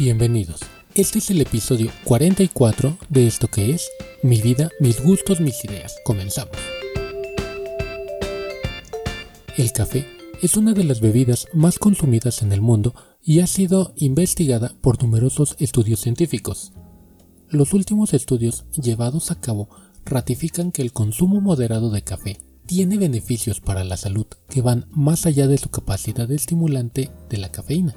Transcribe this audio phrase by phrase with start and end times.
[0.00, 0.60] Bienvenidos.
[0.94, 3.86] Este es el episodio 44 de esto que es
[4.22, 5.94] Mi vida, mis gustos, mis ideas.
[6.06, 6.56] Comenzamos.
[9.58, 10.06] El café
[10.40, 15.02] es una de las bebidas más consumidas en el mundo y ha sido investigada por
[15.02, 16.72] numerosos estudios científicos.
[17.50, 19.68] Los últimos estudios llevados a cabo
[20.06, 25.26] ratifican que el consumo moderado de café tiene beneficios para la salud que van más
[25.26, 27.96] allá de su capacidad estimulante de la cafeína.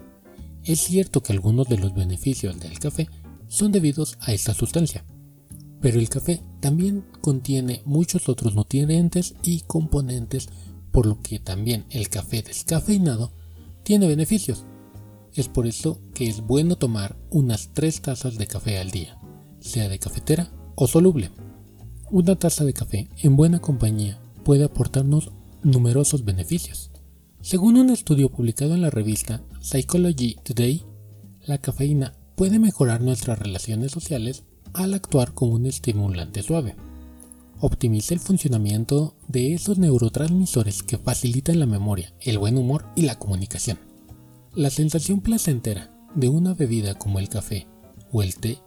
[0.66, 3.10] Es cierto que algunos de los beneficios del café
[3.48, 5.06] son debidos a esta sustancia,
[5.82, 10.48] pero el café también contiene muchos otros nutrientes y componentes,
[10.92, 13.34] por lo que también el café descafeinado
[13.84, 14.66] tiene beneficios.
[15.34, 19.20] Es por eso que es bueno tomar unas 3 tazas de café al día,
[19.60, 21.32] sea de cafetera o soluble.
[22.10, 25.32] Una taza de café en buena compañía puede aportarnos
[25.64, 26.92] numerosos beneficios.
[27.42, 30.84] Según un estudio publicado en la revista Psychology Today,
[31.46, 36.76] la cafeína puede mejorar nuestras relaciones sociales al actuar como un estimulante suave.
[37.62, 43.18] Optimiza el funcionamiento de esos neurotransmisores que facilitan la memoria, el buen humor y la
[43.18, 43.80] comunicación.
[44.54, 47.66] La sensación placentera de una bebida como el café
[48.12, 48.60] o el té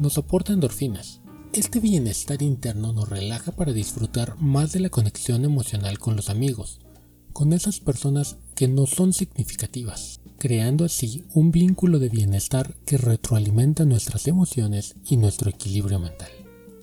[0.00, 1.20] nos aporta endorfinas,
[1.52, 6.80] este bienestar interno nos relaja para disfrutar más de la conexión emocional con los amigos,
[7.32, 13.84] con esas personas que no son significativas, creando así un vínculo de bienestar que retroalimenta
[13.84, 16.30] nuestras emociones y nuestro equilibrio mental.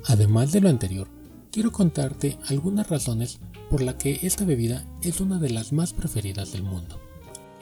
[0.05, 1.07] Además de lo anterior,
[1.51, 3.39] quiero contarte algunas razones
[3.71, 6.99] por las que esta bebida es una de las más preferidas del mundo.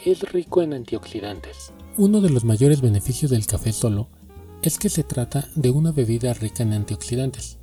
[0.04, 1.72] Es rico en antioxidantes.
[1.96, 4.10] Uno de los mayores beneficios del café solo
[4.64, 7.58] es que se trata de una bebida rica en antioxidantes,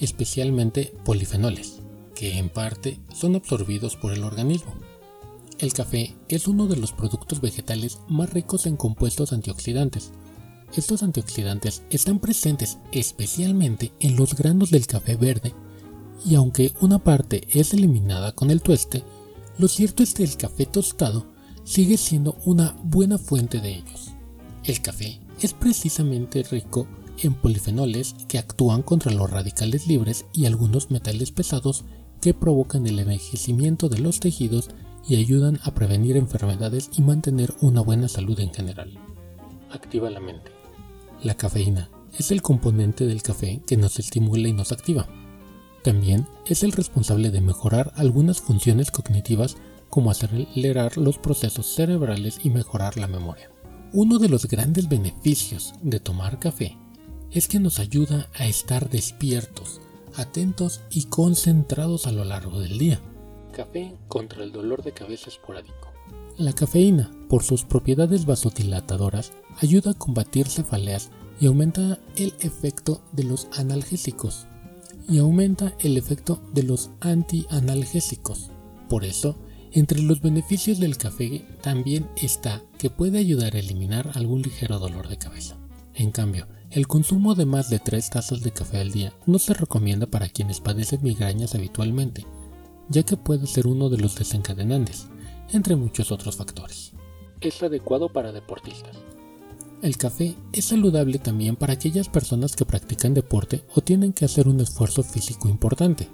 [0.00, 1.80] especialmente polifenoles,
[2.14, 4.74] que en parte son absorbidos por el organismo.
[5.60, 10.10] El café es uno de los productos vegetales más ricos en compuestos antioxidantes.
[10.74, 15.52] Estos antioxidantes están presentes especialmente en los granos del café verde,
[16.24, 19.02] y aunque una parte es eliminada con el tueste,
[19.58, 21.26] lo cierto es que el café tostado
[21.64, 24.12] sigue siendo una buena fuente de ellos.
[24.64, 26.86] El café es precisamente rico
[27.18, 31.84] en polifenoles que actúan contra los radicales libres y algunos metales pesados
[32.22, 34.70] que provocan el envejecimiento de los tejidos
[35.06, 38.98] y ayudan a prevenir enfermedades y mantener una buena salud en general.
[39.70, 40.52] Activa la mente.
[41.22, 45.06] La cafeína es el componente del café que nos estimula y nos activa.
[45.82, 49.56] También es el responsable de mejorar algunas funciones cognitivas
[49.88, 53.50] como acelerar los procesos cerebrales y mejorar la memoria.
[53.92, 56.76] Uno de los grandes beneficios de tomar café
[57.32, 59.80] es que nos ayuda a estar despiertos,
[60.14, 63.00] atentos y concentrados a lo largo del día.
[63.52, 65.92] Café contra el dolor de cabeza esporádico.
[66.36, 73.24] La cafeína, por sus propiedades vasodilatadoras, ayuda a combatir cefaleas y aumenta el efecto de
[73.24, 74.46] los analgésicos
[75.08, 78.50] y aumenta el efecto de los antianalgésicos.
[78.88, 79.36] Por eso,
[79.72, 85.08] entre los beneficios del café también está que puede ayudar a eliminar algún ligero dolor
[85.08, 85.56] de cabeza.
[85.94, 89.54] En cambio, el consumo de más de 3 tazas de café al día no se
[89.54, 92.24] recomienda para quienes padecen migrañas habitualmente,
[92.90, 95.06] ya que puede ser uno de los desencadenantes,
[95.50, 96.92] entre muchos otros factores.
[97.40, 98.96] Es adecuado para deportistas.
[99.80, 104.46] El café es saludable también para aquellas personas que practican deporte o tienen que hacer
[104.46, 106.10] un esfuerzo físico importante,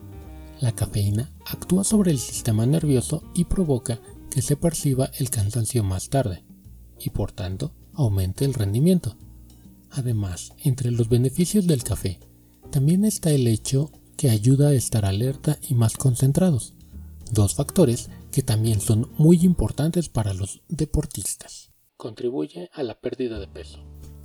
[0.60, 4.00] la cafeína actúa sobre el sistema nervioso y provoca
[4.30, 6.44] que se perciba el cansancio más tarde
[6.98, 9.16] y por tanto aumente el rendimiento.
[9.90, 12.20] Además, entre los beneficios del café
[12.70, 16.74] también está el hecho que ayuda a estar alerta y más concentrados,
[17.30, 21.70] dos factores que también son muy importantes para los deportistas.
[21.96, 23.78] Contribuye a la pérdida de peso.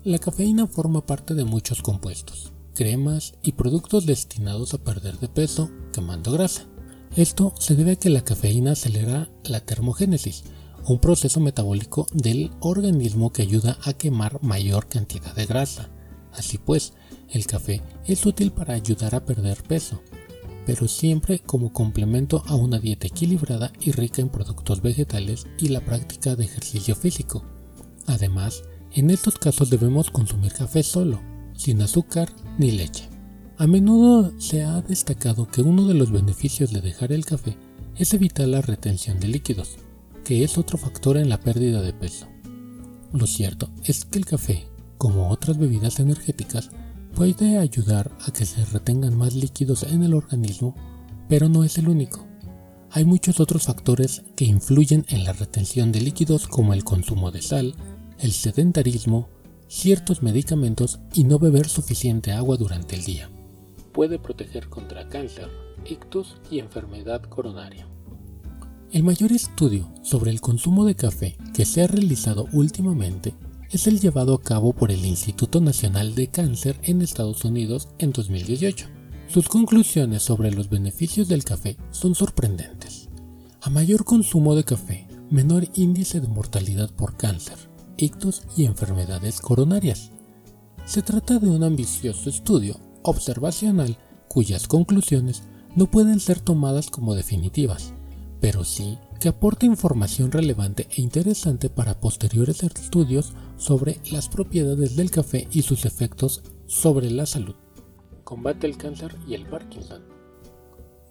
[0.04, 5.70] La cafeína forma parte de muchos compuestos, cremas y productos destinados a perder de peso
[5.94, 6.68] quemando grasa.
[7.16, 10.44] Esto se debe a que la cafeína acelera la termogénesis,
[10.88, 15.90] un proceso metabólico del organismo que ayuda a quemar mayor cantidad de grasa.
[16.32, 16.94] Así pues,
[17.32, 20.02] el café es útil para ayudar a perder peso,
[20.66, 25.82] pero siempre como complemento a una dieta equilibrada y rica en productos vegetales y la
[25.82, 27.44] práctica de ejercicio físico.
[28.08, 28.64] Además,
[28.94, 31.22] en estos casos debemos consumir café solo,
[31.56, 33.08] sin azúcar ni leche.
[33.58, 37.56] A menudo se ha destacado que uno de los beneficios de dejar el café
[37.96, 39.78] es evitar la retención de líquidos,
[40.26, 42.28] que es otro factor en la pérdida de peso.
[43.14, 44.68] Lo cierto es que el café,
[44.98, 46.72] como otras bebidas energéticas,
[47.22, 50.74] puede ayudar a que se retengan más líquidos en el organismo,
[51.30, 52.26] pero no es el único.
[52.90, 57.44] Hay muchos otros factores que influyen en la retención de líquidos como el consumo de
[57.44, 57.76] sal,
[58.18, 59.30] el sedentarismo,
[59.68, 63.30] ciertos medicamentos y no beber suficiente agua durante el día.
[63.92, 65.48] Puede proteger contra cáncer,
[65.86, 67.86] ictus y enfermedad coronaria.
[68.92, 73.36] El mayor estudio sobre el consumo de café que se ha realizado últimamente
[73.72, 78.12] es el llevado a cabo por el Instituto Nacional de Cáncer en Estados Unidos en
[78.12, 78.88] 2018.
[79.28, 83.08] Sus conclusiones sobre los beneficios del café son sorprendentes.
[83.62, 87.56] A mayor consumo de café, menor índice de mortalidad por cáncer,
[87.96, 90.12] ictus y enfermedades coronarias.
[90.86, 93.98] Se trata de un ambicioso estudio observacional
[94.28, 95.44] cuyas conclusiones
[95.78, 97.94] no pueden ser tomadas como definitivas,
[98.42, 105.12] pero sí que aporta información relevante e interesante para posteriores estudios sobre las propiedades del
[105.12, 107.56] café y sus efectos sobre la salud.
[108.24, 110.02] Combate el cáncer y el Parkinson.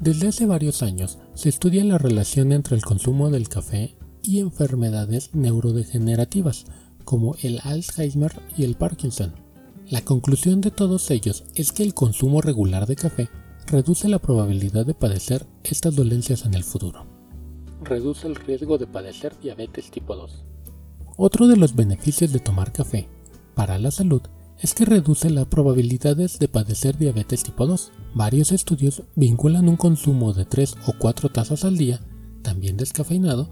[0.00, 5.30] Desde hace varios años se estudia la relación entre el consumo del café y enfermedades
[5.34, 6.64] neurodegenerativas
[7.04, 9.34] como el Alzheimer y el Parkinson.
[9.88, 13.28] La conclusión de todos ellos es que el consumo regular de café
[13.66, 17.09] reduce la probabilidad de padecer estas dolencias en el futuro
[17.82, 20.44] reduce el riesgo de padecer diabetes tipo 2.
[21.16, 23.08] Otro de los beneficios de tomar café
[23.54, 24.22] para la salud
[24.60, 27.92] es que reduce las probabilidades de padecer diabetes tipo 2.
[28.14, 32.00] Varios estudios vinculan un consumo de 3 o 4 tazas al día,
[32.42, 33.50] también descafeinado,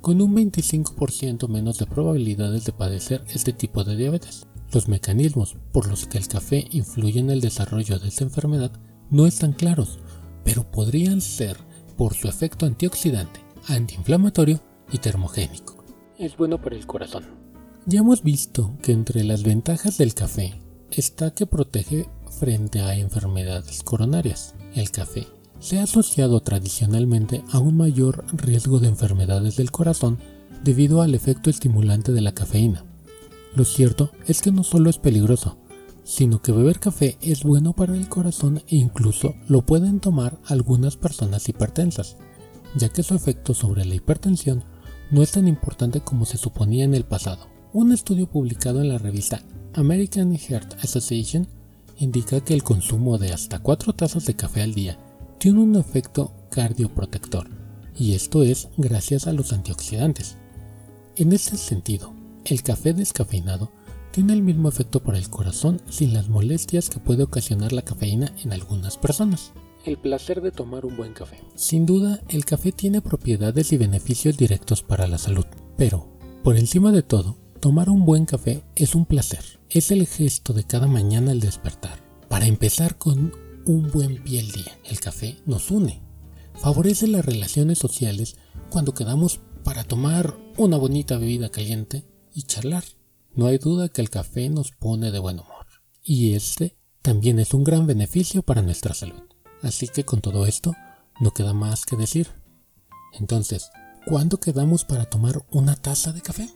[0.00, 4.46] con un 25% menos de probabilidades de padecer este tipo de diabetes.
[4.72, 8.72] Los mecanismos por los que el café influye en el desarrollo de esta enfermedad
[9.10, 9.98] no están claros,
[10.44, 11.56] pero podrían ser
[11.96, 14.60] por su efecto antioxidante, antiinflamatorio
[14.92, 15.84] y termogénico.
[16.18, 17.24] Es bueno para el corazón.
[17.86, 20.60] Ya hemos visto que entre las ventajas del café
[20.90, 22.08] está que protege
[22.38, 24.54] frente a enfermedades coronarias.
[24.74, 25.26] El café
[25.60, 30.18] se ha asociado tradicionalmente a un mayor riesgo de enfermedades del corazón
[30.62, 32.84] debido al efecto estimulante de la cafeína.
[33.54, 35.56] Lo cierto es que no solo es peligroso,
[36.04, 40.96] sino que beber café es bueno para el corazón e incluso lo pueden tomar algunas
[40.96, 42.16] personas hipertensas
[42.74, 44.64] ya que su efecto sobre la hipertensión
[45.10, 47.48] no es tan importante como se suponía en el pasado.
[47.72, 49.42] Un estudio publicado en la revista
[49.74, 51.48] American Heart Association
[51.98, 54.98] indica que el consumo de hasta 4 tazas de café al día
[55.38, 57.48] tiene un efecto cardioprotector,
[57.96, 60.36] y esto es gracias a los antioxidantes.
[61.16, 62.12] En este sentido,
[62.44, 63.70] el café descafeinado
[64.12, 68.32] tiene el mismo efecto para el corazón sin las molestias que puede ocasionar la cafeína
[68.42, 69.52] en algunas personas
[69.84, 71.38] el placer de tomar un buen café.
[71.54, 75.46] Sin duda, el café tiene propiedades y beneficios directos para la salud,
[75.76, 76.08] pero,
[76.42, 79.60] por encima de todo, tomar un buen café es un placer.
[79.70, 82.02] Es el gesto de cada mañana al despertar.
[82.28, 83.32] Para empezar con
[83.66, 86.02] un buen pie al día, el café nos une.
[86.54, 88.36] Favorece las relaciones sociales
[88.70, 92.04] cuando quedamos para tomar una bonita bebida caliente
[92.34, 92.84] y charlar.
[93.34, 95.66] No hay duda que el café nos pone de buen humor.
[96.02, 99.22] Y este también es un gran beneficio para nuestra salud.
[99.62, 100.74] Así que con todo esto,
[101.20, 102.28] no queda más que decir.
[103.18, 103.70] Entonces,
[104.06, 106.48] ¿cuándo quedamos para tomar una taza de café?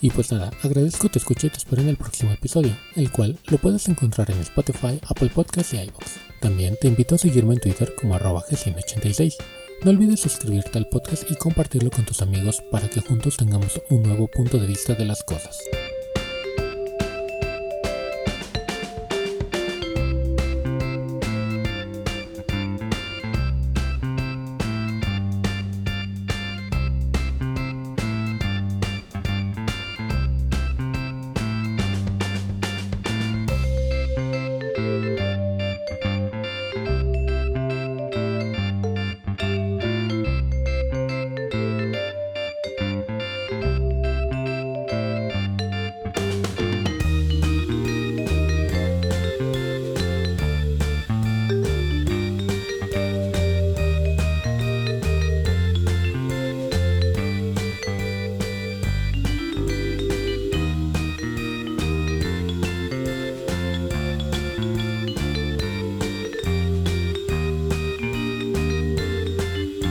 [0.00, 3.38] Y pues nada, agradezco tu escucha y te espero en el próximo episodio, el cual
[3.46, 6.04] lo puedes encontrar en Spotify, Apple Podcasts y iVoox.
[6.40, 9.34] También te invito a seguirme en Twitter como arroba g186.
[9.82, 14.02] No olvides suscribirte al podcast y compartirlo con tus amigos para que juntos tengamos un
[14.02, 15.58] nuevo punto de vista de las cosas.